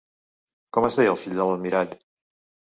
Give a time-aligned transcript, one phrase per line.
[0.77, 1.97] Com es deia el fill de l'almirall?